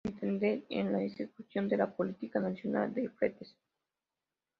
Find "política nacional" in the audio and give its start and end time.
1.95-2.91